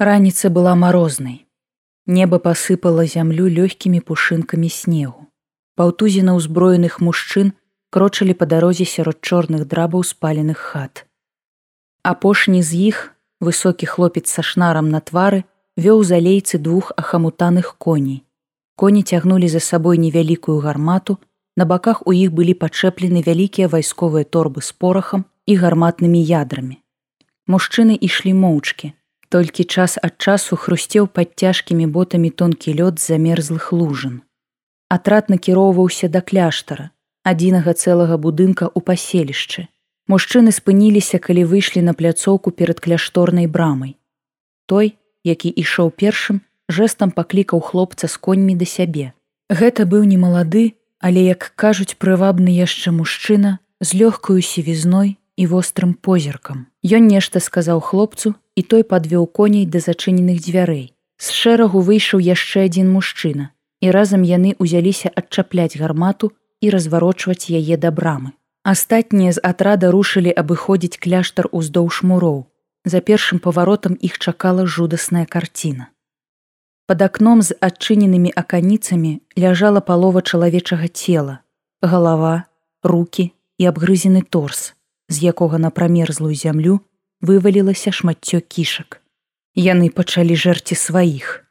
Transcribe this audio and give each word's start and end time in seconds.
Раніца 0.00 0.48
была 0.48 0.72
марознай. 0.74 1.44
Неба 2.08 2.38
пасыпала 2.40 3.04
зямлю 3.04 3.48
лёгкімі 3.52 3.98
пушынкамі 4.00 4.68
снегу. 4.72 5.26
Паўтузіна 5.76 6.32
ўзброеных 6.40 6.94
мужчын 7.04 7.50
крочылі 7.92 8.32
па 8.32 8.46
дарозе 8.48 8.86
сярод 8.88 9.20
чорных 9.20 9.66
драбаў 9.68 10.00
спаленых 10.08 10.56
хат. 10.56 11.04
Апошні 12.00 12.62
з 12.64 12.80
іх, 12.88 13.12
высокі 13.44 13.84
хлопец 13.84 14.32
са 14.32 14.40
шнарам 14.40 14.88
на 14.88 15.04
твары, 15.04 15.44
вёў 15.76 16.00
залейцы 16.00 16.56
двух 16.56 16.96
ахамутаных 16.96 17.76
коней. 17.76 18.24
Коні 18.80 19.02
цягнулі 19.04 19.52
за 19.52 19.60
сабой 19.60 20.00
невялікую 20.00 20.64
гармату, 20.64 21.18
на 21.60 21.68
баках 21.68 22.00
у 22.06 22.16
іх 22.16 22.32
былі 22.32 22.56
пачэплены 22.56 23.20
вялікія 23.20 23.68
вайсковыя 23.68 24.24
торбы 24.24 24.64
з 24.64 24.72
порахам 24.72 25.28
і 25.44 25.60
гарматнымі 25.60 26.24
ядрамі. 26.24 26.80
Мужчыны 27.44 28.00
ішлі 28.00 28.32
моўчкі, 28.32 28.94
толькі 29.30 29.64
час 29.64 29.96
ад 30.02 30.18
часу 30.18 30.58
хрусцеў 30.58 31.06
пад 31.06 31.38
цяжкімі 31.38 31.86
ботамі 31.86 32.30
тонкі 32.30 32.74
лёд 32.74 32.98
замерзлых 32.98 33.70
лужын. 33.72 34.22
Атрад 34.90 35.30
накіроўваўся 35.30 36.10
да 36.10 36.20
кляштара, 36.20 36.90
адзінага 37.22 37.74
цэлага 37.78 38.18
будынка 38.18 38.66
ў 38.66 38.82
паселішчы. 38.82 39.70
Мужчыны 40.10 40.50
спыніліся, 40.50 41.22
калі 41.22 41.46
выйшлі 41.46 41.86
на 41.86 41.94
пляцоўку 41.94 42.50
перад 42.50 42.82
кляшторнай 42.82 43.46
брамай. 43.46 43.94
Той, 44.66 44.98
які 45.22 45.54
ішоў 45.62 45.94
першым, 45.94 46.42
жэсам 46.66 47.14
паклікаў 47.14 47.62
хлопца 47.62 48.10
з 48.10 48.18
коньмі 48.18 48.58
да 48.58 48.66
сябе. 48.66 49.14
Гэта 49.46 49.86
быў 49.86 50.02
не 50.10 50.18
малады, 50.18 50.74
але, 50.98 51.22
як 51.30 51.54
кажуць, 51.54 51.94
прывабны 52.02 52.50
яшчэ 52.50 52.90
мужчына 52.90 53.62
з 53.78 54.02
лёгкаю 54.02 54.42
сівізной 54.42 55.19
і 55.36 55.46
вострым 55.46 55.94
позіркам. 55.94 56.66
Ён 56.82 57.06
нешта 57.06 57.40
сказаў 57.40 57.80
хлопцу 57.80 58.34
і 58.56 58.62
той 58.62 58.82
падвёў 58.82 59.26
коней 59.26 59.66
да 59.66 59.78
зачыненых 59.78 60.40
дзвярэй. 60.40 60.92
З 61.20 61.26
шэрагу 61.36 61.80
выйшаў 61.84 62.20
яшчэ 62.24 62.66
адзін 62.68 62.90
мужчына, 62.92 63.52
і 63.80 63.90
разам 63.90 64.22
яны 64.24 64.56
ўзяліся 64.58 65.12
адчапляць 65.14 65.76
гармату 65.76 66.32
і 66.60 66.70
разварочваць 66.70 67.52
яе 67.52 67.76
да 67.76 67.90
брамы. 67.90 68.32
Астатнія 68.62 69.32
з 69.32 69.40
атрада 69.40 69.90
рушылі 69.90 70.32
абыходзіць 70.32 71.00
кляштар 71.00 71.48
уздоўж 71.52 72.02
муроў. 72.04 72.44
За 72.84 73.00
першым 73.00 73.38
паваротам 73.38 73.96
іх 74.00 74.18
чакала 74.18 74.66
жудасная 74.66 75.24
карціна. 75.24 75.88
Пад 76.88 77.02
акном 77.06 77.42
з 77.44 77.56
адчыненымі 77.60 78.32
аканіцамі 78.34 79.20
ляжала 79.38 79.80
палова 79.80 80.22
чалавечага 80.22 80.88
цела, 80.88 81.40
галава, 81.82 82.50
руки 82.82 83.32
і 83.58 83.68
абгрызены 83.70 84.22
торс, 84.24 84.74
з 85.10 85.26
якога 85.26 85.58
на 85.58 85.70
прамерзлую 85.74 86.34
зямлю 86.34 86.80
вывалілася 87.20 87.92
шмаццё 87.92 88.40
кішак. 88.40 89.02
Яны 89.58 89.90
пачалі 89.90 90.38
жэрці 90.38 90.78
сваіх, 90.78 91.42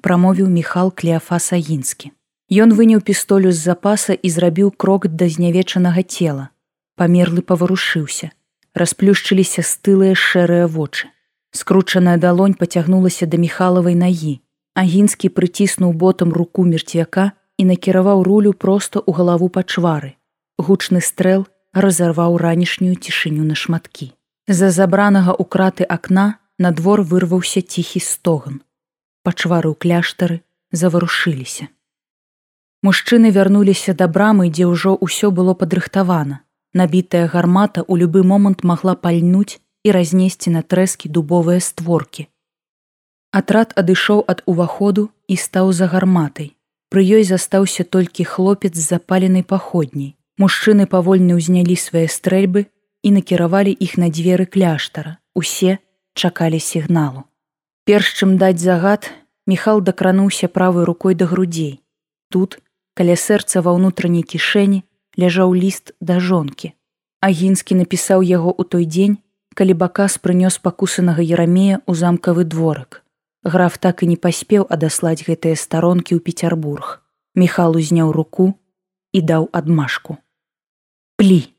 прамовіў 0.00 0.46
Міхал 0.48 0.94
Клеафасаінскі. 0.94 2.14
Ён 2.48 2.72
выняў 2.72 3.02
пістолю 3.04 3.52
з 3.52 3.60
запаса 3.60 4.14
і 4.14 4.28
зрабіў 4.30 4.70
крок 4.70 5.10
да 5.10 5.28
знявечанага 5.28 6.06
цела. 6.06 6.48
Памерлы 6.96 7.42
паварушыўся, 7.42 8.30
расплюшчыліся 8.72 9.66
стылыя 9.66 10.14
шэрыя 10.14 10.70
вочы. 10.70 11.12
Скручаная 11.50 12.16
далонь 12.16 12.54
пацягнулася 12.54 13.26
да 13.26 13.36
міхалавай 13.36 13.98
нагі. 13.98 14.40
Агінскі 14.78 15.28
прыціснуў 15.28 15.92
ботам 15.92 16.32
руку 16.32 16.64
мерцвяка 16.64 17.32
і 17.58 17.68
накіраваў 17.68 18.22
рулю 18.22 18.54
проста 18.54 19.02
ў 19.02 19.10
галаву 19.12 19.50
пачвары. 19.50 20.14
Гучны 20.56 21.02
стрэл 21.02 21.44
разарваў 21.74 22.36
ранішнюю 22.36 22.96
цішыню 22.96 23.44
на 23.44 23.54
шматкі. 23.54 24.12
З-за 24.48 24.70
забранага 24.70 25.32
ў 25.36 25.44
краты 25.44 25.84
акна 25.84 26.40
на 26.58 26.72
двор 26.72 27.02
вырваўся 27.02 27.60
ціхі 27.62 28.00
стоган. 28.00 28.60
Пачвары 29.22 29.70
ў 29.70 29.76
кляштары 29.76 30.40
заварушыліся. 30.72 31.68
Мужчыны 32.82 33.30
вярнуліся 33.34 33.94
да 33.94 34.06
брамы, 34.06 34.50
дзе 34.50 34.66
ўжо 34.70 34.94
ўсё 34.96 35.30
было 35.30 35.54
падрыхтавана. 35.54 36.40
Набітая 36.72 37.26
гармата 37.26 37.82
ў 37.82 38.04
любы 38.04 38.22
момант 38.22 38.62
магла 38.62 38.94
пальнуць 38.94 39.58
і 39.82 39.94
разнесці 39.96 40.52
на 40.54 40.62
трэскі 40.62 41.08
дубовыя 41.08 41.60
створкі. 41.64 42.28
Атрад 43.32 43.72
адышоў 43.76 44.24
ад 44.26 44.44
уваходу 44.46 45.08
і 45.28 45.36
стаў 45.36 45.72
за 45.72 45.88
гарматай. 45.92 46.54
Пры 46.88 47.04
ёй 47.04 47.24
застаўся 47.28 47.84
толькі 47.84 48.24
хлопец 48.24 48.72
з 48.76 48.84
запаленай 48.94 49.44
паходняй. 49.44 50.17
Мужчыны 50.38 50.86
павольна 50.86 51.34
ўзнялі 51.34 51.74
свае 51.74 52.06
стрэльбы 52.06 52.70
і 53.02 53.10
накіравалі 53.10 53.74
іх 53.74 53.98
на 53.98 54.06
дзверы 54.06 54.46
кляштара. 54.46 55.18
Усе 55.34 55.78
чакалі 56.14 56.62
сігналу. 56.62 57.26
Перш 57.82 58.14
чым 58.14 58.38
даць 58.38 58.62
загад, 58.62 59.10
Міхал 59.48 59.80
дакрануўся 59.80 60.46
правой 60.46 60.84
рукой 60.84 61.14
да 61.14 61.24
грудзей. 61.26 61.80
Тут, 62.28 62.60
каля 62.94 63.16
сэрца 63.16 63.64
ва 63.64 63.72
ўнутранай 63.72 64.22
кішэні 64.22 64.84
ляжаў 65.16 65.56
ліст 65.56 65.96
да 65.98 66.20
жонкі. 66.20 66.76
Агінскі 67.24 67.80
напісаў 67.80 68.22
яго 68.22 68.52
ў 68.52 68.62
той 68.68 68.84
дзень, 68.84 69.16
калі 69.58 69.74
бакас 69.74 70.20
прынёс 70.20 70.60
пакусанага 70.62 71.24
ерамея 71.24 71.80
ў 71.88 71.92
замкавы 71.96 72.44
дворак. 72.44 73.02
Граф 73.42 73.80
так 73.82 74.04
і 74.04 74.12
не 74.12 74.18
паспеў 74.20 74.68
адаслаць 74.68 75.24
гэтыя 75.24 75.56
старонкі 75.56 76.14
ў 76.14 76.20
пецярбург. 76.22 77.02
Міхал 77.34 77.74
узняў 77.80 78.12
руку 78.12 78.52
і 79.16 79.24
даў 79.24 79.48
адмашку. 79.50 80.20
Плі. 81.18 81.57